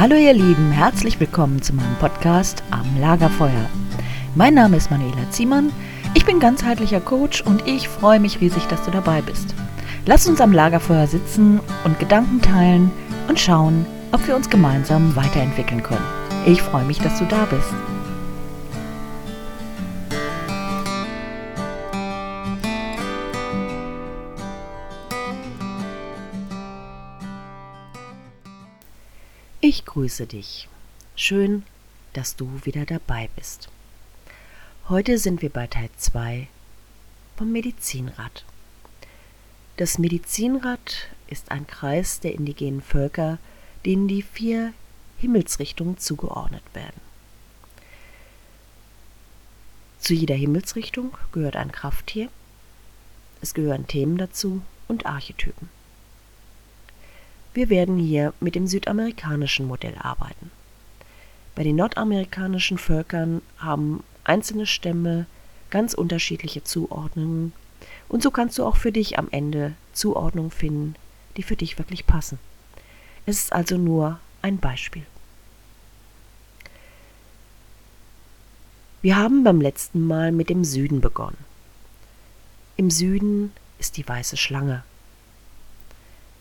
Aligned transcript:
Hallo 0.00 0.16
ihr 0.16 0.32
Lieben, 0.32 0.72
herzlich 0.72 1.20
willkommen 1.20 1.60
zu 1.60 1.74
meinem 1.74 1.94
Podcast 1.96 2.62
Am 2.70 2.86
Lagerfeuer. 2.98 3.68
Mein 4.34 4.54
Name 4.54 4.78
ist 4.78 4.90
Manuela 4.90 5.30
Ziemann, 5.30 5.70
ich 6.14 6.24
bin 6.24 6.40
ganzheitlicher 6.40 7.00
Coach 7.00 7.42
und 7.42 7.68
ich 7.68 7.86
freue 7.86 8.18
mich 8.18 8.40
riesig, 8.40 8.64
dass 8.68 8.82
du 8.82 8.90
dabei 8.90 9.20
bist. 9.20 9.54
Lass 10.06 10.26
uns 10.26 10.40
am 10.40 10.54
Lagerfeuer 10.54 11.06
sitzen 11.06 11.60
und 11.84 11.98
Gedanken 11.98 12.40
teilen 12.40 12.90
und 13.28 13.38
schauen, 13.38 13.84
ob 14.10 14.26
wir 14.26 14.36
uns 14.36 14.48
gemeinsam 14.48 15.14
weiterentwickeln 15.16 15.82
können. 15.82 16.06
Ich 16.46 16.62
freue 16.62 16.86
mich, 16.86 17.00
dass 17.00 17.18
du 17.18 17.26
da 17.26 17.44
bist. 17.44 17.74
Ich 29.72 29.84
grüße 29.84 30.26
dich. 30.26 30.66
Schön, 31.14 31.62
dass 32.14 32.34
du 32.34 32.50
wieder 32.64 32.86
dabei 32.86 33.30
bist. 33.36 33.68
Heute 34.88 35.16
sind 35.16 35.42
wir 35.42 35.48
bei 35.48 35.68
Teil 35.68 35.90
2 35.96 36.48
vom 37.36 37.52
Medizinrad. 37.52 38.44
Das 39.76 39.96
Medizinrad 39.96 41.06
ist 41.28 41.52
ein 41.52 41.68
Kreis 41.68 42.18
der 42.18 42.34
indigenen 42.34 42.82
Völker, 42.82 43.38
denen 43.84 44.08
die 44.08 44.22
vier 44.22 44.72
Himmelsrichtungen 45.18 45.98
zugeordnet 45.98 46.64
werden. 46.74 47.00
Zu 50.00 50.14
jeder 50.14 50.34
Himmelsrichtung 50.34 51.16
gehört 51.30 51.54
ein 51.54 51.70
Krafttier, 51.70 52.28
es 53.40 53.54
gehören 53.54 53.86
Themen 53.86 54.18
dazu 54.18 54.62
und 54.88 55.06
Archetypen. 55.06 55.68
Wir 57.52 57.68
werden 57.68 57.98
hier 57.98 58.32
mit 58.40 58.54
dem 58.54 58.66
südamerikanischen 58.66 59.66
Modell 59.66 59.96
arbeiten. 59.98 60.50
Bei 61.54 61.64
den 61.64 61.76
nordamerikanischen 61.76 62.78
Völkern 62.78 63.42
haben 63.58 64.04
einzelne 64.24 64.66
Stämme 64.66 65.26
ganz 65.70 65.94
unterschiedliche 65.94 66.62
Zuordnungen 66.62 67.52
und 68.08 68.22
so 68.22 68.30
kannst 68.30 68.58
du 68.58 68.64
auch 68.64 68.76
für 68.76 68.92
dich 68.92 69.18
am 69.18 69.28
Ende 69.30 69.74
Zuordnungen 69.92 70.50
finden, 70.50 70.94
die 71.36 71.42
für 71.42 71.56
dich 71.56 71.78
wirklich 71.78 72.06
passen. 72.06 72.38
Es 73.26 73.40
ist 73.40 73.52
also 73.52 73.76
nur 73.76 74.20
ein 74.42 74.58
Beispiel. 74.58 75.04
Wir 79.02 79.16
haben 79.16 79.44
beim 79.44 79.60
letzten 79.60 80.06
Mal 80.06 80.30
mit 80.30 80.50
dem 80.50 80.64
Süden 80.64 81.00
begonnen. 81.00 81.38
Im 82.76 82.90
Süden 82.90 83.52
ist 83.78 83.96
die 83.96 84.06
weiße 84.06 84.36
Schlange. 84.36 84.82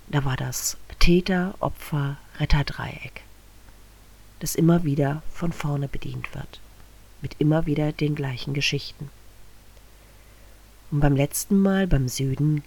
Da 0.10 0.26
war 0.26 0.36
das 0.38 0.78
Täter-Opfer-Retter-Dreieck, 0.98 3.22
das 4.40 4.56
immer 4.56 4.84
wieder 4.84 5.22
von 5.32 5.54
vorne 5.54 5.88
bedient 5.88 6.34
wird, 6.34 6.60
mit 7.22 7.36
immer 7.40 7.68
wieder 7.68 7.92
den 7.92 8.16
gleichen 8.16 8.56
Geschichten. 8.56 9.12
Und 10.90 11.02
beim 11.02 11.16
letzten 11.16 11.62
Mal 11.62 11.86
beim 11.86 12.08
Süden 12.08 12.64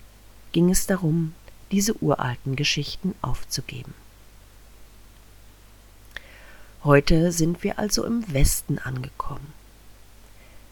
ging 0.52 0.70
es 0.70 0.86
darum, 0.86 1.34
diese 1.72 2.00
uralten 2.00 2.54
Geschichten 2.54 3.16
aufzugeben. 3.22 3.94
Heute 6.84 7.32
sind 7.32 7.64
wir 7.64 7.80
also 7.80 8.04
im 8.04 8.32
Westen 8.32 8.78
angekommen. 8.78 9.52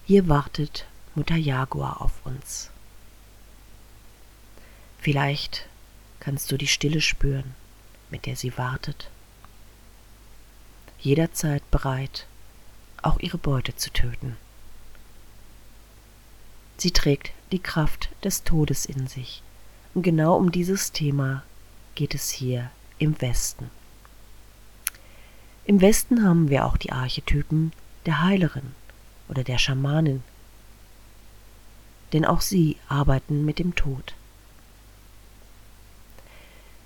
Hier 0.07 0.29
wartet 0.29 0.87
Mutter 1.15 1.37
Jaguar 1.37 2.01
auf 2.01 2.13
uns. 2.25 2.71
Vielleicht 4.99 5.69
kannst 6.21 6.53
du 6.53 6.57
die 6.57 6.69
Stille 6.69 7.01
spüren, 7.01 7.55
mit 8.11 8.27
der 8.27 8.37
sie 8.37 8.57
wartet. 8.57 9.11
Jederzeit 11.01 11.69
bereit, 11.71 12.27
auch 13.03 13.19
ihre 13.19 13.39
Beute 13.39 13.75
zu 13.75 13.91
töten. 13.91 14.37
Sie 16.77 16.91
trägt 16.91 17.33
die 17.53 17.59
Kraft 17.59 18.11
des 18.23 18.45
Todes 18.45 18.87
in 18.87 19.07
sich. 19.07 19.43
Und 19.95 20.03
genau 20.03 20.37
um 20.37 20.53
dieses 20.53 20.93
Thema 20.93 21.43
geht 21.95 22.15
es 22.15 22.31
hier 22.31 22.71
im 22.99 23.21
Westen. 23.21 23.71
Im 25.65 25.81
Westen 25.81 26.25
haben 26.25 26.49
wir 26.49 26.65
auch 26.65 26.77
die 26.77 26.93
Archetypen 26.93 27.73
der 28.07 28.23
Heilerin 28.23 28.75
oder 29.29 29.45
der 29.45 29.59
Schamanin, 29.59 30.23
denn 32.13 32.25
auch 32.25 32.41
sie 32.41 32.77
arbeiten 32.89 33.45
mit 33.45 33.59
dem 33.59 33.75
Tod. 33.75 34.15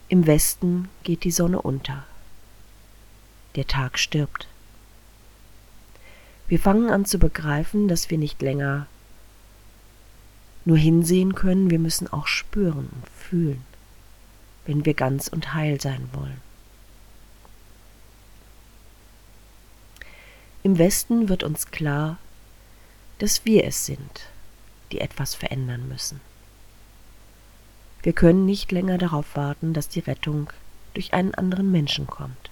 Im 0.09 0.27
Westen 0.27 0.89
geht 1.03 1.25
die 1.25 1.31
Sonne 1.31 1.63
unter. 1.63 2.05
Der 3.57 3.67
Tag 3.67 3.99
stirbt. 3.99 4.49
Wir 6.47 6.59
fangen 6.59 6.91
an 6.91 7.07
zu 7.07 7.19
begreifen, 7.19 7.89
dass 7.89 8.11
wir 8.11 8.19
nicht 8.19 8.43
länger 8.43 8.87
nur 10.67 10.77
hinsehen 10.79 11.35
können, 11.35 11.71
wir 11.71 11.79
müssen 11.79 12.11
auch 12.13 12.27
spüren 12.27 12.89
und 12.93 13.09
fühlen, 13.11 13.65
wenn 14.67 14.85
wir 14.85 14.95
ganz 14.95 15.29
und 15.29 15.53
heil 15.55 15.81
sein 15.81 16.09
wollen. 16.13 16.41
Im 20.63 20.79
Westen 20.79 21.29
wird 21.29 21.43
uns 21.43 21.71
klar, 21.71 22.19
dass 23.19 23.45
wir 23.45 23.65
es 23.65 23.85
sind, 23.85 24.29
die 24.93 25.01
etwas 25.01 25.35
verändern 25.35 25.89
müssen. 25.89 26.21
Wir 28.05 28.13
können 28.13 28.45
nicht 28.45 28.71
länger 28.71 28.99
darauf 28.99 29.35
warten, 29.35 29.73
dass 29.73 29.89
die 29.89 30.01
Rettung 30.01 30.53
durch 30.93 31.15
einen 31.15 31.35
anderen 31.35 31.73
Menschen 31.73 32.07
kommt. 32.07 32.51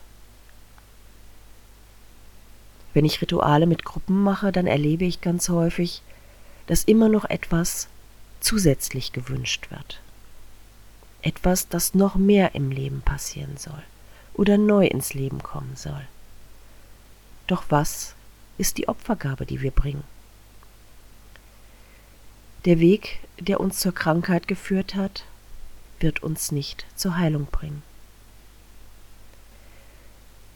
Wenn 2.95 3.05
ich 3.05 3.21
Rituale 3.21 3.67
mit 3.67 3.85
Gruppen 3.85 4.23
mache, 4.23 4.51
dann 4.51 4.67
erlebe 4.67 5.05
ich 5.05 5.21
ganz 5.21 5.51
häufig, 5.51 6.01
dass 6.69 6.85
immer 6.85 7.11
noch 7.11 7.27
etwas 7.27 7.89
zusätzlich 8.41 9.13
gewünscht 9.13 9.71
wird. 9.71 10.01
Etwas, 11.21 11.69
das 11.69 11.93
noch 11.93 12.15
mehr 12.15 12.55
im 12.55 12.71
Leben 12.71 13.03
passieren 13.03 13.59
soll 13.59 13.83
oder 14.33 14.57
neu 14.57 14.87
ins 14.87 15.13
Leben 15.13 15.43
kommen 15.43 15.77
soll. 15.77 16.09
Doch 17.47 17.65
was 17.69 18.15
ist 18.57 18.79
die 18.79 18.89
Opfergabe, 18.89 19.45
die 19.45 19.61
wir 19.61 19.71
bringen? 19.71 20.05
Der 22.65 22.81
Weg, 22.81 23.21
der 23.39 23.61
uns 23.61 23.81
zur 23.81 23.93
Krankheit 23.93 24.49
geführt 24.49 24.95
hat, 24.95 25.25
wird 26.03 26.23
uns 26.23 26.53
nicht 26.53 26.87
zur 26.95 27.17
Heilung 27.17 27.47
bringen. 27.47 27.83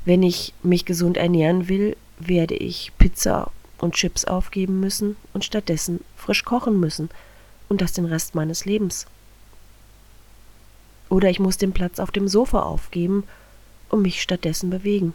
Wenn 0.04 0.22
ich 0.22 0.54
mich 0.62 0.84
gesund 0.84 1.16
ernähren 1.16 1.68
will, 1.68 1.96
werde 2.18 2.54
ich 2.54 2.92
Pizza 2.98 3.50
und 3.78 3.94
Chips 3.94 4.24
aufgeben 4.24 4.80
müssen 4.80 5.16
und 5.32 5.44
stattdessen 5.44 6.00
frisch 6.16 6.44
kochen 6.44 6.78
müssen 6.78 7.10
und 7.68 7.80
das 7.80 7.92
den 7.92 8.06
Rest 8.06 8.34
meines 8.34 8.64
Lebens. 8.64 9.06
Oder 11.08 11.28
ich 11.30 11.40
muss 11.40 11.56
den 11.56 11.72
Platz 11.72 11.98
auf 11.98 12.10
dem 12.10 12.28
Sofa 12.28 12.60
aufgeben 12.62 13.24
und 13.88 14.02
mich 14.02 14.22
stattdessen 14.22 14.70
bewegen. 14.70 15.14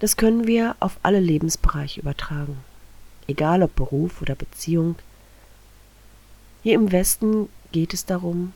Das 0.00 0.16
können 0.16 0.46
wir 0.46 0.76
auf 0.80 0.98
alle 1.02 1.20
Lebensbereiche 1.20 2.00
übertragen, 2.00 2.58
egal 3.26 3.62
ob 3.62 3.74
Beruf 3.74 4.22
oder 4.22 4.36
Beziehung. 4.36 4.96
Hier 6.62 6.74
im 6.74 6.92
Westen 6.92 7.48
geht 7.72 7.94
es 7.94 8.04
darum, 8.06 8.52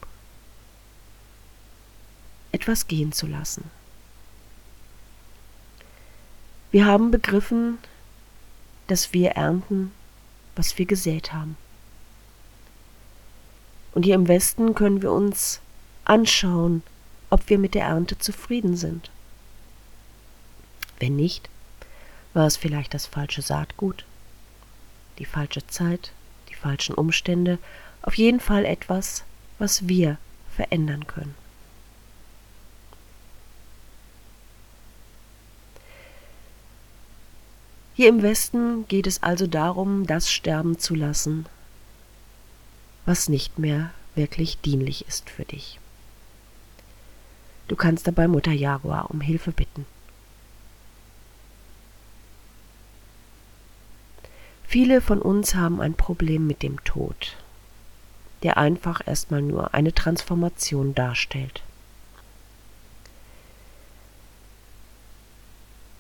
etwas 2.53 2.87
gehen 2.87 3.13
zu 3.13 3.27
lassen. 3.27 3.71
Wir 6.71 6.87
haben 6.87 7.11
begriffen, 7.11 7.79
dass 8.87 9.13
wir 9.13 9.33
ernten, 9.33 9.93
was 10.57 10.79
wir 10.79 10.87
gesät 10.87 11.33
haben. 11.33 11.57
Und 13.95 14.05
hier 14.05 14.15
im 14.15 14.29
Westen 14.29 14.75
können 14.75 15.03
wir 15.03 15.13
uns 15.13 15.61
anschauen, 16.05 16.83
ob 17.31 17.49
wir 17.49 17.59
mit 17.59 17.75
der 17.75 17.85
Ernte 17.85 18.19
zufrieden 18.19 18.77
sind. 18.77 19.11
Wenn 20.99 21.17
nicht, 21.17 21.49
war 22.33 22.47
es 22.47 22.57
vielleicht 22.57 22.95
das 22.95 23.07
falsche 23.07 23.43
Saatgut, 23.43 24.05
die 25.19 25.25
falsche 25.25 25.67
Zeit, 25.67 26.13
die 26.49 26.55
falschen 26.55 26.95
Umstände 26.95 27.59
auf 28.03 28.15
jeden 28.15 28.41
Fall 28.41 28.65
etwas, 28.65 29.25
was 29.59 29.89
wir 29.89 30.19
verändern 30.55 31.07
können. 31.07 31.35
Hier 37.95 38.09
im 38.09 38.23
Westen 38.23 38.89
geht 38.89 39.07
es 39.07 39.23
also 39.23 39.47
darum, 39.47 40.07
das 40.07 40.31
sterben 40.31 40.79
zu 40.79 40.95
lassen, 40.95 41.47
was 43.07 43.29
nicht 43.29 43.59
mehr 43.59 43.91
wirklich 44.15 44.59
dienlich 44.61 45.07
ist 45.07 45.31
für 45.31 45.45
dich. 45.45 45.79
Du 47.69 47.77
kannst 47.77 48.07
dabei 48.07 48.29
Mutter 48.29 48.53
Jaguar 48.53 49.11
um 49.11 49.21
Hilfe 49.21 49.53
bitten. 49.53 49.87
Viele 54.67 55.01
von 55.03 55.21
uns 55.21 55.55
haben 55.55 55.81
ein 55.81 55.95
Problem 55.95 56.47
mit 56.47 56.63
dem 56.63 56.83
Tod 56.85 57.37
der 58.43 58.57
einfach 58.57 59.07
erstmal 59.07 59.43
nur 59.43 59.75
eine 59.75 59.95
Transformation 59.95 60.95
darstellt. 60.95 61.63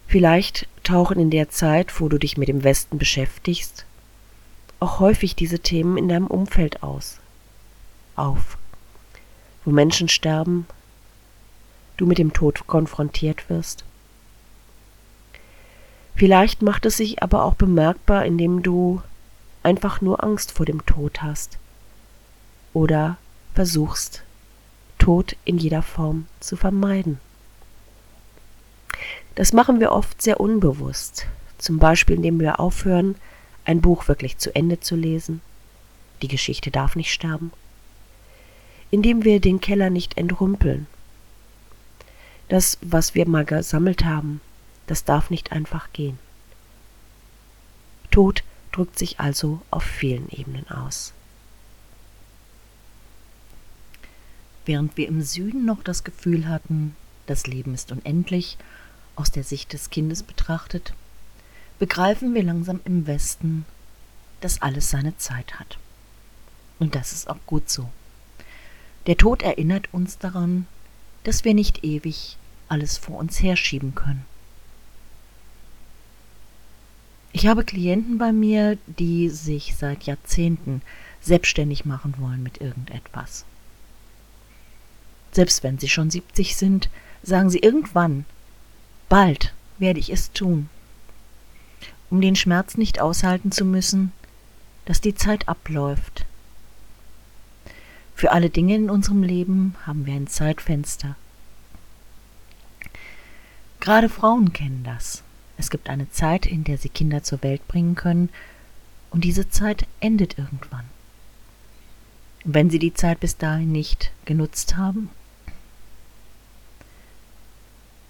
Vielleicht 0.08 0.66
tauchen 0.82 1.18
in 1.18 1.30
der 1.30 1.48
Zeit, 1.48 2.00
wo 2.00 2.08
du 2.08 2.18
dich 2.18 2.36
mit 2.36 2.48
dem 2.48 2.64
Westen 2.64 2.98
beschäftigst, 2.98 3.86
auch 4.80 5.00
häufig 5.00 5.36
diese 5.36 5.60
Themen 5.60 5.96
in 5.96 6.08
deinem 6.08 6.26
Umfeld 6.26 6.82
aus, 6.82 7.18
auf, 8.16 8.58
wo 9.64 9.70
Menschen 9.70 10.08
sterben, 10.08 10.66
du 11.96 12.06
mit 12.06 12.18
dem 12.18 12.32
Tod 12.32 12.66
konfrontiert 12.66 13.48
wirst. 13.48 13.84
Vielleicht 16.14 16.60
macht 16.60 16.84
es 16.84 16.98
sich 16.98 17.22
aber 17.22 17.44
auch 17.44 17.54
bemerkbar, 17.54 18.26
indem 18.26 18.62
du 18.62 19.00
einfach 19.62 20.00
nur 20.00 20.22
Angst 20.22 20.52
vor 20.52 20.66
dem 20.66 20.84
Tod 20.84 21.22
hast 21.22 21.58
oder 22.72 23.16
versuchst, 23.54 24.22
Tod 24.98 25.36
in 25.44 25.58
jeder 25.58 25.82
Form 25.82 26.26
zu 26.40 26.56
vermeiden. 26.56 27.20
Das 29.34 29.52
machen 29.52 29.80
wir 29.80 29.92
oft 29.92 30.20
sehr 30.22 30.40
unbewusst, 30.40 31.26
zum 31.58 31.78
Beispiel 31.78 32.16
indem 32.16 32.38
wir 32.38 32.60
aufhören, 32.60 33.16
ein 33.64 33.80
Buch 33.80 34.08
wirklich 34.08 34.38
zu 34.38 34.54
Ende 34.54 34.80
zu 34.80 34.96
lesen, 34.96 35.40
die 36.20 36.28
Geschichte 36.28 36.70
darf 36.70 36.96
nicht 36.96 37.12
sterben, 37.12 37.52
indem 38.90 39.24
wir 39.24 39.40
den 39.40 39.60
Keller 39.60 39.90
nicht 39.90 40.16
entrümpeln. 40.18 40.86
Das, 42.48 42.78
was 42.82 43.14
wir 43.14 43.26
mal 43.26 43.44
gesammelt 43.44 44.04
haben, 44.04 44.40
das 44.86 45.04
darf 45.04 45.30
nicht 45.30 45.52
einfach 45.52 45.92
gehen. 45.92 46.18
Tod 48.10 48.44
drückt 48.72 48.98
sich 48.98 49.20
also 49.20 49.62
auf 49.70 49.82
vielen 49.84 50.28
Ebenen 50.28 50.68
aus. 50.68 51.12
Während 54.64 54.96
wir 54.96 55.08
im 55.08 55.22
Süden 55.22 55.64
noch 55.64 55.82
das 55.82 56.04
Gefühl 56.04 56.48
hatten, 56.48 56.94
das 57.26 57.46
Leben 57.46 57.74
ist 57.74 57.90
unendlich, 57.92 58.58
aus 59.16 59.30
der 59.30 59.44
Sicht 59.44 59.72
des 59.72 59.90
Kindes 59.90 60.22
betrachtet, 60.22 60.94
begreifen 61.78 62.34
wir 62.34 62.42
langsam 62.42 62.80
im 62.84 63.06
Westen, 63.06 63.64
dass 64.40 64.62
alles 64.62 64.90
seine 64.90 65.16
Zeit 65.16 65.58
hat. 65.58 65.78
Und 66.78 66.94
das 66.94 67.12
ist 67.12 67.28
auch 67.28 67.38
gut 67.46 67.68
so. 67.68 67.88
Der 69.06 69.16
Tod 69.16 69.42
erinnert 69.42 69.88
uns 69.92 70.18
daran, 70.18 70.66
dass 71.24 71.44
wir 71.44 71.54
nicht 71.54 71.84
ewig 71.84 72.36
alles 72.68 72.98
vor 72.98 73.18
uns 73.18 73.42
herschieben 73.42 73.94
können. 73.94 74.24
Ich 77.32 77.46
habe 77.46 77.64
Klienten 77.64 78.18
bei 78.18 78.32
mir, 78.32 78.78
die 78.86 79.28
sich 79.28 79.74
seit 79.76 80.04
Jahrzehnten 80.04 80.82
selbstständig 81.20 81.84
machen 81.84 82.14
wollen 82.18 82.42
mit 82.42 82.60
irgendetwas. 82.60 83.44
Selbst 85.32 85.62
wenn 85.62 85.78
sie 85.78 85.88
schon 85.88 86.10
70 86.10 86.56
sind, 86.56 86.88
sagen 87.22 87.50
sie 87.50 87.58
irgendwann, 87.58 88.24
bald 89.08 89.52
werde 89.78 89.98
ich 89.98 90.10
es 90.10 90.32
tun. 90.32 90.68
Um 92.10 92.20
den 92.20 92.36
Schmerz 92.36 92.76
nicht 92.76 93.00
aushalten 93.00 93.50
zu 93.50 93.64
müssen, 93.64 94.12
dass 94.84 95.00
die 95.00 95.14
Zeit 95.14 95.48
abläuft. 95.48 96.26
Für 98.14 98.32
alle 98.32 98.50
Dinge 98.50 98.76
in 98.76 98.90
unserem 98.90 99.22
Leben 99.22 99.74
haben 99.86 100.06
wir 100.06 100.14
ein 100.14 100.26
Zeitfenster. 100.26 101.16
Gerade 103.80 104.08
Frauen 104.08 104.52
kennen 104.52 104.84
das. 104.84 105.22
Es 105.56 105.70
gibt 105.70 105.88
eine 105.88 106.10
Zeit, 106.10 106.46
in 106.46 106.64
der 106.64 106.78
sie 106.78 106.88
Kinder 106.88 107.22
zur 107.22 107.42
Welt 107.42 107.66
bringen 107.66 107.94
können, 107.94 108.28
und 109.10 109.24
diese 109.24 109.48
Zeit 109.48 109.86
endet 110.00 110.38
irgendwann. 110.38 110.84
Wenn 112.44 112.70
sie 112.70 112.78
die 112.78 112.94
Zeit 112.94 113.20
bis 113.20 113.36
dahin 113.36 113.72
nicht 113.72 114.10
genutzt 114.24 114.76
haben, 114.76 115.10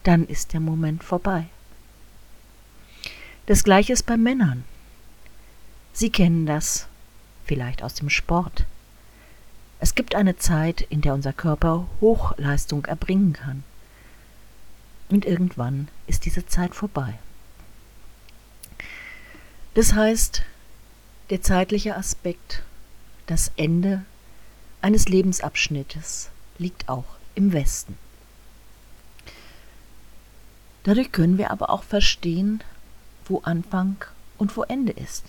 dann 0.03 0.27
ist 0.27 0.53
der 0.53 0.61
Moment 0.61 1.05
vorbei. 1.05 1.47
Das 3.47 3.65
gleiche 3.65 3.93
ist 3.93 4.07
bei 4.07 4.17
Männern. 4.17 4.65
Sie 5.93 6.11
kennen 6.11 6.47
das 6.47 6.87
vielleicht 7.45 7.83
aus 7.83 7.95
dem 7.95 8.09
Sport. 8.09 8.65
Es 9.81 9.95
gibt 9.95 10.15
eine 10.15 10.37
Zeit, 10.37 10.81
in 10.81 11.01
der 11.01 11.13
unser 11.13 11.33
Körper 11.33 11.89
Hochleistung 12.01 12.85
erbringen 12.85 13.33
kann. 13.33 13.65
Und 15.09 15.25
irgendwann 15.25 15.89
ist 16.07 16.25
diese 16.25 16.47
Zeit 16.47 16.75
vorbei. 16.75 17.19
Das 19.75 19.93
heißt, 19.95 20.43
der 21.31 21.43
zeitliche 21.43 21.97
Aspekt, 21.97 22.63
das 23.27 23.53
Ende 23.57 24.05
eines 24.81 25.09
Lebensabschnittes 25.09 26.31
liegt 26.59 26.89
auch 26.89 27.17
im 27.35 27.53
Westen. 27.53 27.99
Dadurch 30.85 31.13
können 31.13 31.39
wir 31.39 31.51
aber 31.51 31.71
auch 31.71 31.83
verstehen, 31.83 32.63
wo 33.27 33.41
Anfang 33.41 33.97
und 34.39 34.57
wo 34.57 34.63
Ende 34.63 34.93
ist. 34.93 35.27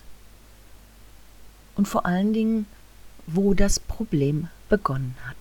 Und 1.76 1.88
vor 1.88 2.06
allen 2.06 2.34
Dingen, 2.34 2.66
wo 3.28 3.54
das 3.54 3.80
Problem 3.80 4.48
begonnen 4.70 5.16
hat. 5.28 5.38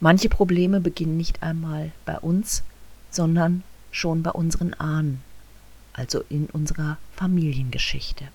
Manche 0.00 0.28
Probleme 0.28 0.80
beginnen 0.80 1.16
nicht 1.16 1.42
einmal 1.42 1.92
bei 2.04 2.18
uns, 2.18 2.62
sondern 3.10 3.62
schon 3.90 4.22
bei 4.22 4.30
unseren 4.30 4.74
Ahnen 4.74 5.22
also 5.98 6.22
in 6.28 6.46
unserer 6.46 6.96
Familiengeschichte. 7.16 8.28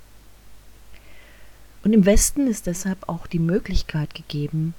Und 1.83 1.93
im 1.93 2.05
Westen 2.05 2.47
ist 2.47 2.67
deshalb 2.67 3.07
auch 3.07 3.25
die 3.25 3.39
Möglichkeit 3.39 4.13
gegeben, 4.13 4.73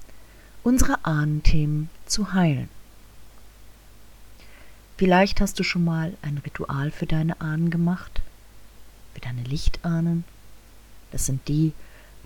unsere 0.63 1.03
Ahnenthemen 1.03 1.89
zu 2.05 2.33
heilen. 2.33 2.69
Vielleicht 4.97 5.41
hast 5.41 5.59
du 5.59 5.63
schon 5.63 5.83
mal 5.83 6.13
ein 6.21 6.37
Ritual 6.37 6.89
für 6.89 7.05
deine 7.05 7.41
Ahnen 7.41 7.69
gemacht, 7.69 8.21
für 9.13 9.19
deine 9.19 9.43
Lichtahnen. 9.43 10.23
Das 11.11 11.25
sind 11.25 11.47
die, 11.47 11.73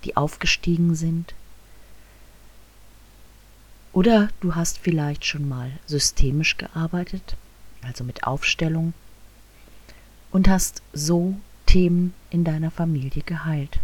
die 0.03 0.15
aufgestiegen 0.15 0.93
sind. 0.93 1.33
Oder 3.91 4.29
du 4.41 4.53
hast 4.53 4.77
vielleicht 4.77 5.25
schon 5.25 5.47
mal 5.49 5.71
systemisch 5.87 6.57
gearbeitet, 6.57 7.35
also 7.81 8.03
mit 8.03 8.23
Aufstellung 8.23 8.93
und 10.31 10.47
hast 10.47 10.83
so 10.93 11.39
Themen 11.65 12.13
in 12.29 12.43
deiner 12.43 12.69
Familie 12.69 13.23
geheilt. 13.23 13.79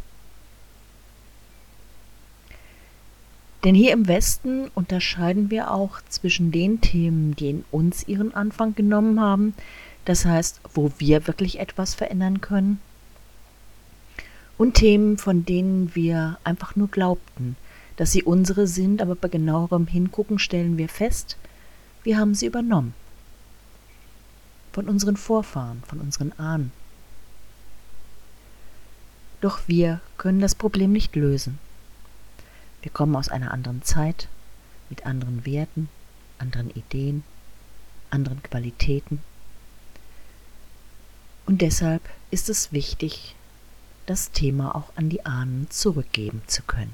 Denn 3.66 3.76
hier 3.76 3.94
im 3.94 4.08
Westen 4.08 4.70
unterscheiden 4.76 5.50
wir 5.50 5.72
auch 5.72 6.00
zwischen 6.08 6.52
den 6.52 6.82
Themen, 6.82 7.36
die 7.36 7.50
in 7.50 7.66
uns 7.72 8.08
ihren 8.08 8.34
Anfang 8.34 8.75
genommen 8.75 9.20
haben, 9.20 9.56
das 10.06 10.24
heißt, 10.24 10.62
wo 10.75 10.92
wir 11.00 11.25
wirklich 11.25 11.60
etwas 11.60 11.96
verändern 11.96 12.42
können, 12.42 12.80
und 14.58 14.75
Themen, 14.75 15.18
von 15.18 15.46
denen 15.46 15.94
wir 15.96 16.38
einfach 16.44 16.75
nur 16.75 16.88
glaubten, 16.88 17.58
dass 17.98 18.12
sie 18.12 18.24
unsere 18.24 18.68
sind, 18.68 19.01
aber 19.01 19.16
bei 19.16 19.28
genauerem 19.28 19.88
Hingucken 19.88 20.39
stellen 20.39 20.78
wir 20.78 20.88
fest, 20.88 21.36
wir 22.04 22.18
haben 22.18 22.36
sie 22.36 22.46
übernommen 22.46 22.94
von 24.72 24.88
unseren 24.88 25.18
Vorfahren, 25.18 25.82
von 25.88 26.00
unseren 26.00 26.34
Ahnen. 26.38 26.72
Doch 29.42 29.62
wir 29.68 30.01
können 30.18 30.39
das 30.39 30.54
Problem 30.54 30.92
nicht 30.92 31.16
lösen. 31.16 31.58
Wir 32.86 32.92
kommen 32.92 33.15
aus 33.15 33.30
einer 33.30 33.51
anderen 33.51 33.82
Zeit, 33.82 34.27
mit 34.92 35.08
anderen 35.08 35.44
Werten, 35.44 35.89
anderen 36.38 36.70
Ideen, 36.70 37.24
anderen 38.12 38.44
Qualitäten. 38.44 39.24
Und 41.48 41.63
deshalb 41.63 42.08
ist 42.30 42.48
es 42.48 42.72
wichtig, 42.72 43.36
das 44.06 44.30
Thema 44.30 44.75
auch 44.75 44.96
an 44.96 45.10
die 45.10 45.25
Ahnen 45.25 45.68
zurückgeben 45.72 46.44
zu 46.46 46.62
können. 46.62 46.94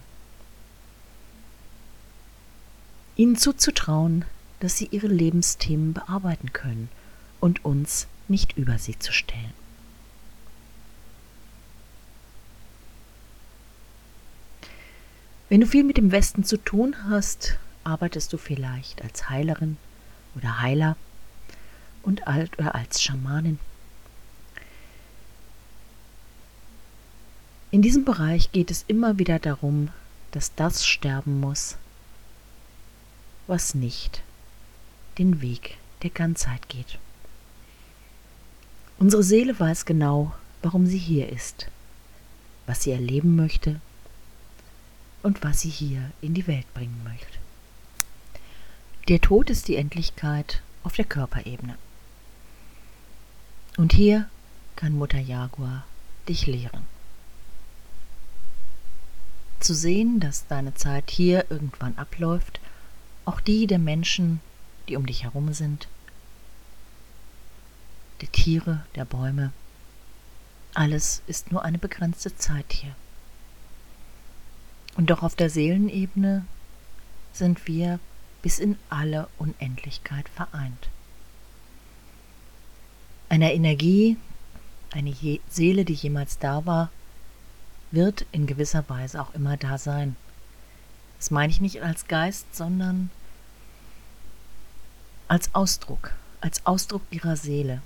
Ihnen 3.18 3.36
zuzutrauen, 3.36 4.24
dass 4.62 4.78
sie 4.78 4.88
ihre 4.92 5.08
Lebensthemen 5.08 5.92
bearbeiten 5.92 6.54
können 6.54 6.88
und 7.42 7.66
uns 7.66 8.08
nicht 8.30 8.58
über 8.58 8.80
sie 8.80 8.98
zu 8.98 9.12
stellen. 9.12 9.61
Wenn 15.52 15.60
du 15.60 15.68
viel 15.68 15.84
mit 15.84 15.98
dem 15.98 16.14
Westen 16.14 16.46
zu 16.46 16.56
tun 16.56 16.96
hast, 17.10 17.58
arbeitest 17.84 18.32
du 18.32 18.38
vielleicht 18.38 19.02
als 19.02 19.30
Heilerin 19.30 19.76
oder 20.34 20.62
Heiler 20.62 20.96
und 22.04 22.26
alt 22.26 22.58
oder 22.58 22.74
als 22.74 23.04
Schamanin. 23.04 23.60
In 27.70 27.82
diesem 27.82 28.06
Bereich 28.06 28.54
geht 28.54 28.72
es 28.72 28.86
immer 28.88 29.20
wieder 29.20 29.40
darum, 29.40 29.90
dass 30.32 30.56
das 30.56 30.88
sterben 30.88 31.42
muss, 31.42 31.76
was 33.48 33.76
nicht 33.76 34.24
den 35.18 35.42
Weg 35.42 35.78
der 36.02 36.12
Ganzheit 36.12 36.70
geht. 36.70 36.98
Unsere 39.00 39.22
Seele 39.22 39.60
weiß 39.60 39.84
genau, 39.84 40.34
warum 40.62 40.86
sie 40.86 40.98
hier 40.98 41.28
ist, 41.28 41.68
was 42.68 42.84
sie 42.84 42.92
erleben 42.92 43.36
möchte 43.36 43.82
und 45.24 45.44
was 45.44 45.62
sie 45.62 45.70
hier 45.70 46.12
in 46.22 46.34
die 46.34 46.48
Welt 46.48 46.72
bringen 46.74 47.02
möchte. 47.04 47.40
Der 49.08 49.22
Tod 49.22 49.50
ist 49.50 49.68
die 49.68 49.76
Endlichkeit 49.76 50.62
auf 50.84 50.96
der 50.96 51.06
Körperebene. 51.06 51.78
Und 53.78 53.94
hier 53.94 54.30
kann 54.76 54.94
Mutter 54.94 55.20
Jaguar 55.20 55.86
dich 56.28 56.48
lehren. 56.48 56.84
Zu 59.60 59.76
sehen, 59.76 60.20
dass 60.20 60.48
deine 60.48 60.74
Zeit 60.74 61.12
hier 61.12 61.46
irgendwann 61.50 61.98
abläuft, 61.98 62.60
auch 63.26 63.40
die 63.40 63.68
der 63.68 63.80
Menschen, 63.80 64.40
die 64.88 64.96
um 64.96 65.06
dich 65.06 65.24
herum 65.24 65.54
sind, 65.54 65.88
der 68.22 68.32
Tiere, 68.32 68.86
der 68.96 69.06
Bäume, 69.06 69.52
alles 70.74 71.22
ist 71.28 71.52
nur 71.52 71.64
eine 71.64 71.78
begrenzte 71.78 72.36
Zeit 72.36 72.72
hier. 72.72 72.96
Und 74.96 75.10
doch 75.10 75.24
auf 75.24 75.36
der 75.36 75.50
Seelenebene 75.50 76.46
sind 77.34 77.68
wir 77.68 78.00
bis 78.42 78.60
in 78.60 78.78
alle 78.90 79.28
Unendlichkeit 79.38 80.28
vereint. 80.30 80.90
Eine 83.30 83.54
Energie, 83.54 84.18
eine 84.92 85.16
Seele, 85.50 85.86
die 85.86 85.94
jemals 85.94 86.40
da 86.40 86.66
war, 86.66 86.90
wird 87.92 88.26
in 88.32 88.48
gewisser 88.48 88.84
Weise 88.90 89.22
auch 89.22 89.34
immer 89.34 89.58
da 89.58 89.78
sein. 89.78 90.16
Das 91.18 91.32
meine 91.32 91.52
ich 91.52 91.62
nicht 91.62 91.82
als 91.82 92.08
Geist, 92.08 92.56
sondern 92.56 93.10
als 95.28 95.54
Ausdruck, 95.56 96.14
als 96.42 96.66
Ausdruck 96.66 97.04
ihrer 97.12 97.38
Seele. 97.38 97.82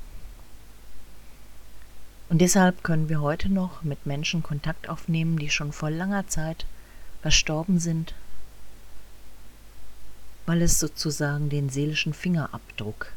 Und 2.29 2.39
deshalb 2.39 2.83
können 2.83 3.07
wir 3.07 3.21
heute 3.21 3.50
noch 3.50 3.83
mit 3.83 4.07
Menschen 4.07 4.41
Kontakt 4.41 4.89
aufnehmen, 4.89 5.38
die 5.38 5.51
schon 5.51 5.71
vor 5.71 5.91
langer 5.91 6.27
Zeit 6.27 6.65
verstorben 7.25 7.79
sind, 7.79 8.13
weil 10.46 10.62
es 10.62 10.79
sozusagen 10.79 11.50
den 11.50 11.70
seelischen 11.70 12.13
Fingerabdruck 12.13 13.12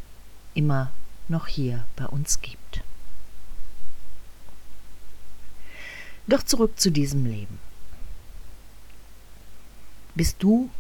immer 0.54 0.90
noch 1.28 1.46
hier 1.46 1.86
bei 1.94 2.06
uns 2.06 2.40
gibt. 2.40 2.82
Doch 6.26 6.42
zurück 6.42 6.80
zu 6.80 6.90
diesem 6.90 7.26
Leben. 7.26 7.58
Bist 10.14 10.36
du 10.42 10.70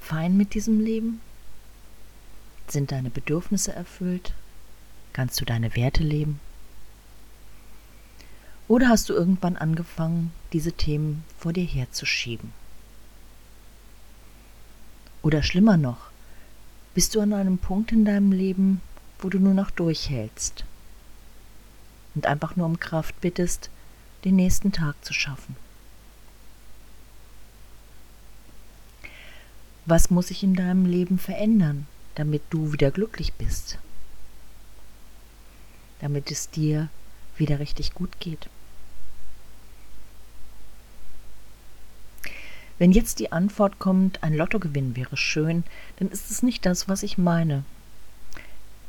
fein 0.00 0.36
mit 0.36 0.54
diesem 0.54 0.80
Leben? 0.80 1.20
Sind 2.66 2.90
deine 2.90 3.10
Bedürfnisse 3.10 3.72
erfüllt? 3.72 4.34
Kannst 5.12 5.40
du 5.40 5.44
deine 5.44 5.76
Werte 5.76 6.02
leben? 6.02 6.40
Oder 8.68 8.88
hast 8.88 9.08
du 9.08 9.14
irgendwann 9.14 9.56
angefangen, 9.56 10.32
diese 10.52 10.72
Themen 10.72 11.24
vor 11.38 11.52
dir 11.52 11.64
herzuschieben? 11.64 12.52
Oder 15.22 15.42
schlimmer 15.42 15.76
noch, 15.76 16.10
bist 16.94 17.14
du 17.14 17.20
an 17.20 17.32
einem 17.32 17.58
Punkt 17.58 17.92
in 17.92 18.04
deinem 18.04 18.32
Leben, 18.32 18.80
wo 19.18 19.28
du 19.28 19.38
nur 19.38 19.54
noch 19.54 19.70
durchhältst 19.70 20.64
und 22.14 22.26
einfach 22.26 22.56
nur 22.56 22.66
um 22.66 22.80
Kraft 22.80 23.20
bittest, 23.20 23.70
den 24.24 24.36
nächsten 24.36 24.72
Tag 24.72 24.96
zu 25.04 25.12
schaffen? 25.12 25.56
Was 29.84 30.10
muss 30.10 30.28
sich 30.28 30.42
in 30.42 30.54
deinem 30.54 30.86
Leben 30.86 31.18
verändern, 31.18 31.86
damit 32.16 32.42
du 32.50 32.72
wieder 32.72 32.90
glücklich 32.90 33.32
bist? 33.34 33.78
Damit 36.00 36.32
es 36.32 36.50
dir 36.50 36.88
wieder 37.36 37.60
richtig 37.60 37.94
gut 37.94 38.18
geht? 38.18 38.48
Wenn 42.78 42.92
jetzt 42.92 43.20
die 43.20 43.32
Antwort 43.32 43.78
kommt, 43.78 44.22
ein 44.22 44.34
Lottogewinn 44.34 44.96
wäre 44.96 45.16
schön, 45.16 45.64
dann 45.98 46.08
ist 46.10 46.30
es 46.30 46.42
nicht 46.42 46.66
das, 46.66 46.88
was 46.88 47.02
ich 47.02 47.16
meine. 47.16 47.64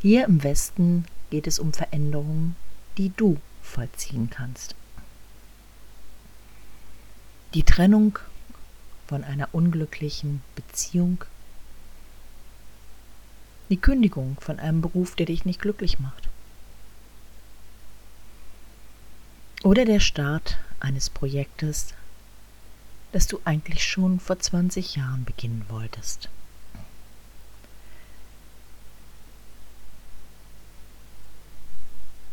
Hier 0.01 0.25
im 0.25 0.43
Westen 0.43 1.05
geht 1.29 1.47
es 1.47 1.57
um 1.59 1.73
Veränderungen, 1.73 2.55
die 2.97 3.11
du 3.15 3.37
vollziehen 3.61 4.29
kannst. 4.29 4.75
Die 7.53 7.63
Trennung 7.63 8.19
von 9.07 9.23
einer 9.23 9.49
unglücklichen 9.53 10.41
Beziehung, 10.55 11.23
die 13.69 13.77
Kündigung 13.77 14.37
von 14.41 14.59
einem 14.59 14.81
Beruf, 14.81 15.15
der 15.15 15.25
dich 15.25 15.45
nicht 15.45 15.61
glücklich 15.61 15.99
macht. 15.99 16.27
Oder 19.63 19.85
der 19.85 19.99
Start 19.99 20.57
eines 20.79 21.09
Projektes, 21.09 21.93
das 23.11 23.27
du 23.27 23.39
eigentlich 23.45 23.85
schon 23.85 24.19
vor 24.19 24.39
20 24.39 24.95
Jahren 24.95 25.23
beginnen 25.25 25.65
wolltest. 25.69 26.29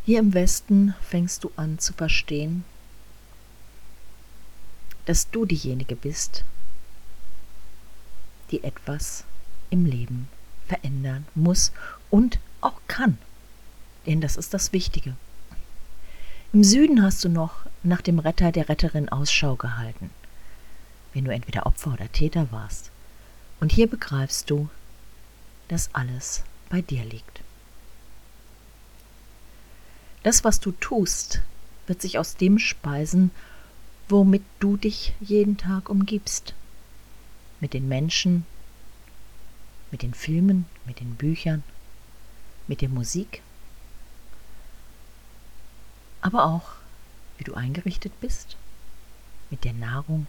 Hier 0.04 0.18
im 0.18 0.34
Westen 0.34 0.94
fängst 1.00 1.44
du 1.44 1.50
an 1.56 1.78
zu 1.78 1.94
verstehen, 1.94 2.64
dass 5.06 5.30
du 5.30 5.46
diejenige 5.46 5.96
bist, 5.96 6.44
die 8.50 8.62
etwas 8.64 9.24
im 9.70 9.86
Leben 9.86 10.28
verändern 10.66 11.26
muss 11.34 11.72
und 12.10 12.38
auch 12.60 12.80
kann. 12.86 13.16
Denn 14.06 14.20
das 14.20 14.36
ist 14.36 14.52
das 14.52 14.72
Wichtige. 14.72 15.16
Im 16.52 16.64
Süden 16.64 17.02
hast 17.02 17.24
du 17.24 17.30
noch 17.30 17.64
nach 17.82 18.02
dem 18.02 18.18
Retter 18.18 18.52
der 18.52 18.68
Retterin 18.68 19.08
Ausschau 19.08 19.56
gehalten 19.56 20.10
wenn 21.14 21.24
du 21.24 21.32
entweder 21.32 21.64
Opfer 21.64 21.94
oder 21.94 22.12
Täter 22.12 22.52
warst. 22.52 22.90
Und 23.60 23.72
hier 23.72 23.88
begreifst 23.88 24.50
du, 24.50 24.68
dass 25.68 25.94
alles 25.94 26.44
bei 26.68 26.82
dir 26.82 27.04
liegt. 27.04 27.40
Das, 30.22 30.44
was 30.44 30.60
du 30.60 30.72
tust, 30.72 31.40
wird 31.86 32.02
sich 32.02 32.18
aus 32.18 32.36
dem 32.36 32.58
speisen, 32.58 33.30
womit 34.08 34.42
du 34.58 34.76
dich 34.76 35.14
jeden 35.20 35.56
Tag 35.56 35.88
umgibst. 35.88 36.54
Mit 37.60 37.72
den 37.72 37.88
Menschen, 37.88 38.44
mit 39.90 40.02
den 40.02 40.12
Filmen, 40.12 40.66
mit 40.84 41.00
den 41.00 41.14
Büchern, 41.14 41.62
mit 42.66 42.80
der 42.80 42.88
Musik, 42.88 43.42
aber 46.20 46.46
auch, 46.46 46.72
wie 47.36 47.44
du 47.44 47.52
eingerichtet 47.52 48.18
bist, 48.20 48.56
mit 49.50 49.64
der 49.64 49.74
Nahrung, 49.74 50.26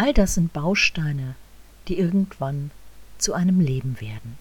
All 0.00 0.14
das 0.14 0.32
sind 0.32 0.54
Bausteine, 0.54 1.34
die 1.86 1.98
irgendwann 1.98 2.70
zu 3.18 3.34
einem 3.34 3.60
Leben 3.60 4.00
werden. 4.00 4.38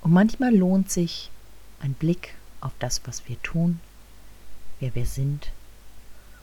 Und 0.00 0.14
manchmal 0.14 0.56
lohnt 0.56 0.90
sich 0.90 1.30
ein 1.80 1.92
Blick 1.92 2.32
auf 2.62 2.72
das, 2.78 3.02
was 3.04 3.28
wir 3.28 3.36
tun, 3.42 3.80
wer 4.80 4.94
wir 4.94 5.04
sind, 5.04 5.52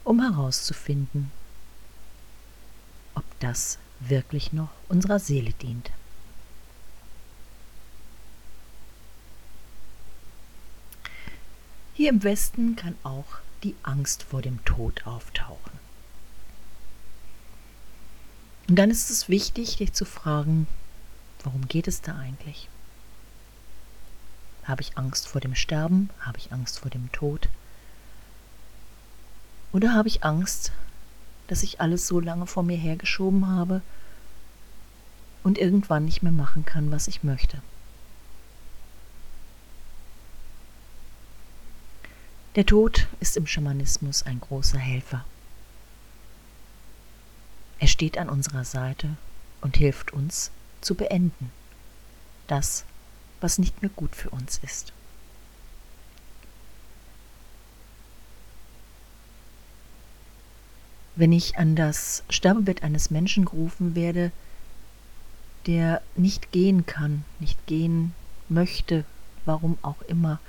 um 0.04 0.22
herauszufinden, 0.22 1.32
ob 3.16 3.26
das 3.40 3.80
wirklich 4.00 4.54
noch 4.54 4.70
unserer 4.88 5.18
Seele 5.18 5.54
dient. 5.54 5.90
Hier 11.96 12.12
im 12.12 12.22
Westen 12.22 12.76
kann 12.76 12.96
auch 13.02 13.40
die 13.64 13.74
Angst 13.82 14.22
vor 14.22 14.44
dem 14.44 14.64
Tod 14.66 15.08
auftauchen. 15.08 15.84
Und 18.68 18.76
dann 18.76 18.90
ist 18.90 19.10
es 19.10 19.30
wichtig, 19.30 19.78
dich 19.78 19.94
zu 19.94 20.06
fragen, 20.06 20.68
worum 21.44 21.68
geht 21.68 21.88
es 21.88 22.02
da 22.02 22.18
eigentlich? 22.18 22.70
Habe 24.64 24.82
ich 24.82 24.98
Angst 24.98 25.28
vor 25.28 25.42
dem 25.42 25.56
Sterben? 25.56 26.10
Habe 26.22 26.38
ich 26.38 26.54
Angst 26.54 26.80
vor 26.80 26.90
dem 26.90 27.12
Tod? 27.12 27.50
Oder 29.74 29.94
habe 29.94 30.08
ich 30.08 30.24
Angst, 30.24 30.72
dass 31.48 31.64
ich 31.64 31.82
alles 31.82 32.08
so 32.08 32.20
lange 32.20 32.48
vor 32.48 32.64
mir 32.64 32.78
hergeschoben 32.78 33.48
habe 33.48 33.82
und 35.44 35.58
irgendwann 35.58 36.06
nicht 36.06 36.24
mehr 36.24 36.32
machen 36.32 36.64
kann, 36.64 36.92
was 36.92 37.08
ich 37.08 37.24
möchte? 37.24 37.62
Der 42.56 42.66
Tod 42.66 43.08
ist 43.20 43.36
im 43.36 43.48
Schamanismus 43.48 44.24
ein 44.24 44.40
großer 44.40 44.78
Helfer. 44.78 45.26
Er 47.84 47.88
steht 47.88 48.18
an 48.18 48.30
unserer 48.30 48.64
Seite 48.64 49.10
und 49.60 49.76
hilft 49.76 50.14
uns 50.14 50.52
zu 50.80 50.96
beenden 50.96 51.52
das, 52.48 52.86
was 53.42 53.58
nicht 53.58 53.82
mehr 53.82 53.92
gut 53.94 54.16
für 54.16 54.30
uns 54.30 54.62
ist. 54.64 54.94
Wenn 61.18 61.34
ich 61.34 61.58
an 61.58 61.76
das 61.76 62.24
Sterbebett 62.30 62.84
eines 62.84 63.12
Menschen 63.12 63.44
gerufen 63.44 63.96
werde, 63.96 64.32
der 65.68 66.02
nicht 66.16 66.54
gehen 66.54 66.86
kann, 66.86 67.26
nicht 67.42 67.68
gehen 67.68 68.14
möchte, 68.48 69.04
warum 69.44 69.78
auch 69.82 70.02
immer, 70.04 70.40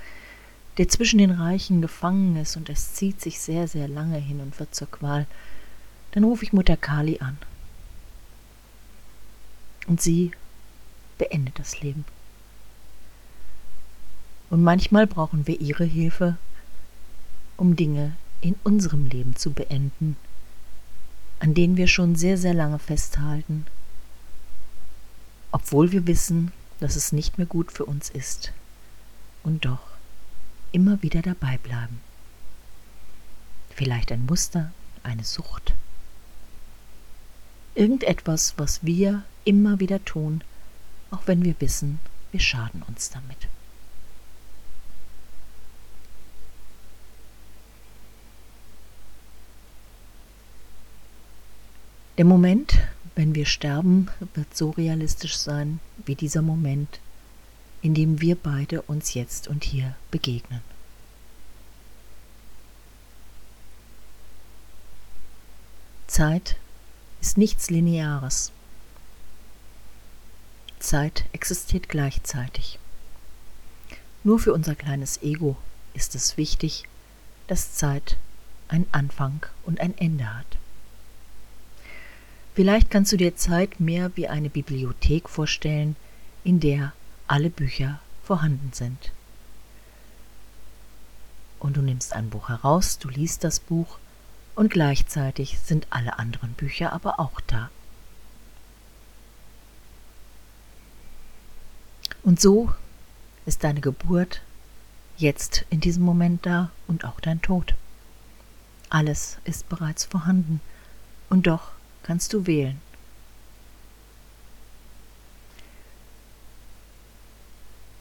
der 0.78 0.88
zwischen 0.88 1.18
den 1.18 1.32
Reichen 1.32 1.82
gefangen 1.82 2.36
ist 2.36 2.56
und 2.56 2.68
es 2.68 2.94
zieht 2.94 3.20
sich 3.20 3.40
sehr, 3.40 3.66
sehr 3.66 3.88
lange 3.88 4.18
hin 4.18 4.38
und 4.38 4.60
wird 4.60 4.72
zur 4.72 4.88
Qual, 4.88 5.26
dann 6.14 6.22
rufe 6.22 6.44
ich 6.44 6.52
Mutter 6.52 6.76
Kali 6.76 7.18
an. 7.18 7.36
Und 9.88 10.00
sie 10.00 10.30
beendet 11.18 11.58
das 11.58 11.80
Leben. 11.80 12.04
Und 14.48 14.62
manchmal 14.62 15.08
brauchen 15.08 15.48
wir 15.48 15.60
ihre 15.60 15.82
Hilfe, 15.82 16.36
um 17.56 17.74
Dinge 17.74 18.12
in 18.40 18.54
unserem 18.62 19.06
Leben 19.06 19.34
zu 19.34 19.52
beenden, 19.52 20.16
an 21.40 21.52
denen 21.52 21.76
wir 21.76 21.88
schon 21.88 22.14
sehr, 22.14 22.38
sehr 22.38 22.54
lange 22.54 22.78
festhalten, 22.78 23.66
obwohl 25.50 25.90
wir 25.90 26.06
wissen, 26.06 26.52
dass 26.78 26.94
es 26.94 27.10
nicht 27.10 27.38
mehr 27.38 27.46
gut 27.48 27.72
für 27.72 27.86
uns 27.86 28.08
ist. 28.08 28.52
Und 29.42 29.64
doch 29.64 29.80
immer 30.70 31.02
wieder 31.02 31.22
dabei 31.22 31.58
bleiben. 31.58 32.00
Vielleicht 33.70 34.12
ein 34.12 34.26
Muster, 34.26 34.72
eine 35.02 35.24
Sucht. 35.24 35.74
Irgendetwas, 37.74 38.54
was 38.56 38.84
wir 38.84 39.24
immer 39.44 39.80
wieder 39.80 40.04
tun, 40.04 40.42
auch 41.10 41.22
wenn 41.26 41.44
wir 41.44 41.54
wissen, 41.60 41.98
wir 42.30 42.40
schaden 42.40 42.82
uns 42.88 43.10
damit. 43.10 43.48
Der 52.16 52.24
Moment, 52.24 52.78
wenn 53.16 53.34
wir 53.34 53.44
sterben, 53.44 54.08
wird 54.34 54.56
so 54.56 54.70
realistisch 54.70 55.36
sein 55.36 55.80
wie 56.06 56.14
dieser 56.14 56.42
Moment, 56.42 57.00
in 57.82 57.92
dem 57.94 58.20
wir 58.20 58.36
beide 58.36 58.82
uns 58.82 59.14
jetzt 59.14 59.48
und 59.48 59.64
hier 59.64 59.96
begegnen. 60.12 60.60
Zeit 66.06 66.56
ist 67.24 67.38
nichts 67.38 67.70
Lineares. 67.70 68.52
Zeit 70.78 71.24
existiert 71.32 71.88
gleichzeitig. 71.88 72.78
Nur 74.24 74.38
für 74.38 74.52
unser 74.52 74.74
kleines 74.74 75.22
Ego 75.22 75.56
ist 75.94 76.14
es 76.14 76.36
wichtig, 76.36 76.84
dass 77.46 77.72
Zeit 77.76 78.18
einen 78.68 78.86
Anfang 78.92 79.46
und 79.64 79.80
ein 79.80 79.96
Ende 79.96 80.36
hat. 80.36 80.58
Vielleicht 82.54 82.90
kannst 82.90 83.10
du 83.10 83.16
dir 83.16 83.34
Zeit 83.36 83.80
mehr 83.80 84.14
wie 84.16 84.28
eine 84.28 84.50
Bibliothek 84.50 85.30
vorstellen, 85.30 85.96
in 86.44 86.60
der 86.60 86.92
alle 87.26 87.48
Bücher 87.48 88.00
vorhanden 88.22 88.72
sind. 88.74 89.12
Und 91.58 91.78
du 91.78 91.80
nimmst 91.80 92.12
ein 92.12 92.28
Buch 92.28 92.50
heraus, 92.50 92.98
du 92.98 93.08
liest 93.08 93.44
das 93.44 93.60
Buch 93.60 93.96
und 94.54 94.70
gleichzeitig 94.70 95.58
sind 95.58 95.86
alle 95.90 96.18
anderen 96.18 96.52
Bücher 96.52 96.92
aber 96.92 97.18
auch 97.18 97.40
da. 97.42 97.70
Und 102.22 102.40
so 102.40 102.72
ist 103.46 103.64
deine 103.64 103.80
Geburt 103.80 104.40
jetzt 105.16 105.64
in 105.70 105.80
diesem 105.80 106.02
Moment 106.02 106.46
da 106.46 106.70
und 106.86 107.04
auch 107.04 107.20
dein 107.20 107.42
Tod. 107.42 107.74
Alles 108.88 109.38
ist 109.44 109.68
bereits 109.68 110.04
vorhanden 110.04 110.60
und 111.28 111.46
doch 111.46 111.72
kannst 112.02 112.32
du 112.32 112.46
wählen. 112.46 112.80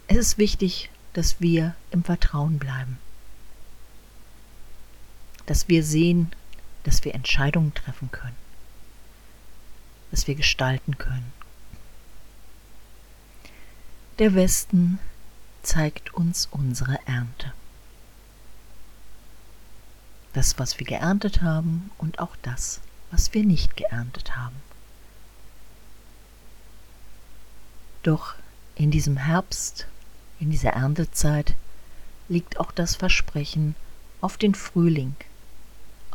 Es 0.07 0.17
ist 0.17 0.37
wichtig, 0.37 0.89
dass 1.13 1.41
wir 1.41 1.75
im 1.91 2.03
Vertrauen 2.03 2.59
bleiben, 2.59 2.97
dass 5.45 5.67
wir 5.67 5.83
sehen, 5.83 6.31
dass 6.83 7.03
wir 7.03 7.15
Entscheidungen 7.15 7.73
treffen 7.73 8.11
können, 8.11 8.35
dass 10.11 10.27
wir 10.27 10.35
gestalten 10.35 10.97
können. 10.97 11.31
Der 14.19 14.35
Westen 14.35 14.99
zeigt 15.63 16.13
uns 16.13 16.47
unsere 16.51 16.99
Ernte. 17.07 17.51
Das, 20.33 20.59
was 20.59 20.79
wir 20.79 20.85
geerntet 20.85 21.41
haben 21.41 21.91
und 21.97 22.19
auch 22.19 22.35
das, 22.41 22.81
was 23.11 23.33
wir 23.33 23.43
nicht 23.43 23.77
geerntet 23.77 24.35
haben. 24.35 24.55
Doch 28.03 28.35
in 28.75 28.91
diesem 28.91 29.17
Herbst, 29.17 29.87
in 30.39 30.51
dieser 30.51 30.71
Erntezeit, 30.71 31.55
liegt 32.27 32.59
auch 32.59 32.71
das 32.71 32.95
Versprechen 32.95 33.75
auf 34.21 34.37
den 34.37 34.55
Frühling, 34.55 35.15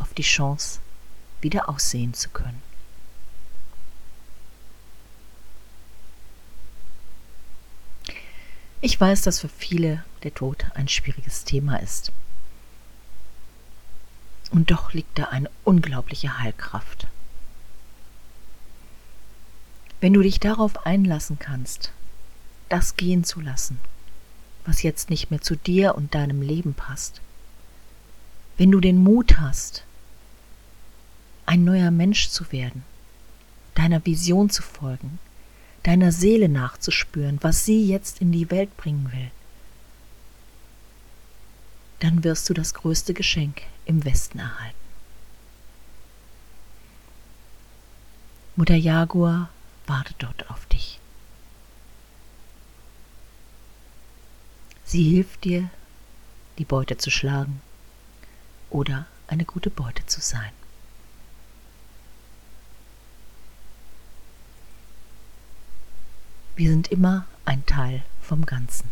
auf 0.00 0.14
die 0.14 0.22
Chance, 0.22 0.80
wieder 1.40 1.68
aussehen 1.68 2.14
zu 2.14 2.28
können. 2.30 2.62
Ich 8.80 9.00
weiß, 9.00 9.22
dass 9.22 9.40
für 9.40 9.48
viele 9.48 10.04
der 10.22 10.34
Tod 10.34 10.64
ein 10.74 10.88
schwieriges 10.88 11.44
Thema 11.44 11.80
ist. 11.82 12.12
Und 14.50 14.70
doch 14.70 14.92
liegt 14.92 15.18
da 15.18 15.24
eine 15.24 15.50
unglaubliche 15.64 16.38
Heilkraft. 16.38 17.06
Wenn 20.00 20.12
du 20.12 20.22
dich 20.22 20.38
darauf 20.38 20.86
einlassen 20.86 21.38
kannst, 21.38 21.92
das 22.68 22.96
gehen 22.96 23.24
zu 23.24 23.40
lassen, 23.40 23.80
was 24.64 24.82
jetzt 24.82 25.10
nicht 25.10 25.30
mehr 25.30 25.40
zu 25.40 25.56
dir 25.56 25.96
und 25.96 26.14
deinem 26.14 26.40
Leben 26.40 26.74
passt, 26.74 27.20
wenn 28.58 28.70
du 28.70 28.80
den 28.80 29.02
Mut 29.02 29.38
hast, 29.40 29.84
ein 31.48 31.64
neuer 31.64 31.90
Mensch 31.90 32.28
zu 32.28 32.52
werden, 32.52 32.84
deiner 33.74 34.04
Vision 34.04 34.50
zu 34.50 34.62
folgen, 34.62 35.18
deiner 35.82 36.12
Seele 36.12 36.46
nachzuspüren, 36.46 37.38
was 37.40 37.64
sie 37.64 37.86
jetzt 37.86 38.20
in 38.20 38.32
die 38.32 38.50
Welt 38.50 38.76
bringen 38.76 39.10
will, 39.10 39.30
dann 42.00 42.22
wirst 42.22 42.50
du 42.50 42.54
das 42.54 42.74
größte 42.74 43.14
Geschenk 43.14 43.62
im 43.86 44.04
Westen 44.04 44.40
erhalten. 44.40 44.76
Mutter 48.54 48.76
Jaguar 48.76 49.48
wartet 49.86 50.16
dort 50.18 50.50
auf 50.50 50.66
dich. 50.66 51.00
Sie 54.84 55.14
hilft 55.14 55.44
dir, 55.44 55.70
die 56.58 56.66
Beute 56.66 56.98
zu 56.98 57.10
schlagen 57.10 57.62
oder 58.68 59.06
eine 59.28 59.46
gute 59.46 59.70
Beute 59.70 60.04
zu 60.04 60.20
sein. 60.20 60.57
Wir 66.58 66.70
sind 66.70 66.88
immer 66.90 67.24
ein 67.44 67.64
Teil 67.66 68.02
vom 68.20 68.44
Ganzen, 68.44 68.90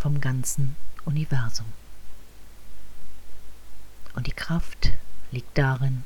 vom 0.00 0.20
ganzen 0.20 0.74
Universum. 1.04 1.72
Und 4.16 4.26
die 4.26 4.32
Kraft 4.32 4.90
liegt 5.30 5.56
darin, 5.56 6.02